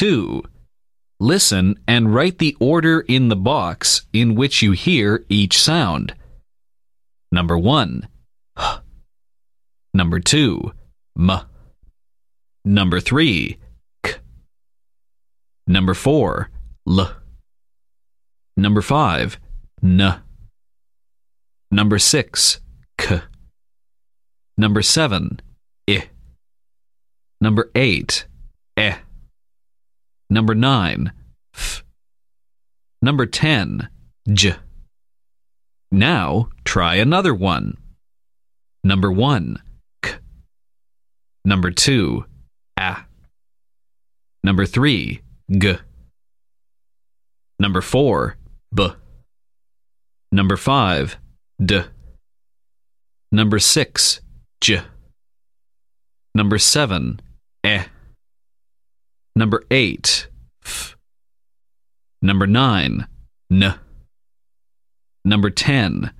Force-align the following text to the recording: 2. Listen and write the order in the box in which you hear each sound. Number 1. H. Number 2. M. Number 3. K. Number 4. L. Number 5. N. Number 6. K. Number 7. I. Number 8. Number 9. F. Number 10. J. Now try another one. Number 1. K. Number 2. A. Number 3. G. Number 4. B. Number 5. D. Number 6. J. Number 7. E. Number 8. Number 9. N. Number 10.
2. 0.00 0.42
Listen 1.18 1.78
and 1.86 2.14
write 2.14 2.38
the 2.38 2.56
order 2.58 3.00
in 3.00 3.28
the 3.28 3.36
box 3.36 4.06
in 4.14 4.34
which 4.34 4.62
you 4.62 4.72
hear 4.72 5.26
each 5.28 5.60
sound. 5.60 6.14
Number 7.30 7.58
1. 7.58 8.08
H. 8.58 8.64
Number 9.92 10.18
2. 10.18 10.72
M. 11.18 11.40
Number 12.64 12.98
3. 12.98 13.58
K. 14.02 14.14
Number 15.66 15.92
4. 15.92 16.50
L. 16.88 17.12
Number 18.56 18.80
5. 18.80 19.38
N. 19.84 20.14
Number 21.70 21.98
6. 21.98 22.60
K. 22.96 23.20
Number 24.56 24.80
7. 24.80 25.40
I. 25.90 26.04
Number 27.42 27.70
8. 27.74 28.24
Number 30.40 30.54
9. 30.54 31.12
F. 31.54 31.84
Number 33.02 33.26
10. 33.26 33.90
J. 34.32 34.54
Now 35.90 36.48
try 36.64 36.94
another 36.94 37.34
one. 37.34 37.76
Number 38.82 39.12
1. 39.12 39.58
K. 40.02 40.14
Number 41.44 41.70
2. 41.70 42.24
A. 42.78 42.96
Number 44.42 44.64
3. 44.64 45.20
G. 45.58 45.76
Number 47.58 47.82
4. 47.82 48.38
B. 48.74 48.88
Number 50.32 50.56
5. 50.56 51.18
D. 51.62 51.82
Number 53.30 53.58
6. 53.58 54.20
J. 54.62 54.80
Number 56.34 56.56
7. 56.56 57.20
E. 57.66 57.80
Number 59.36 59.64
8. 59.70 60.28
Number 62.22 62.46
9. 62.46 63.06
N. 63.50 63.74
Number 65.24 65.50
10. 65.50 66.10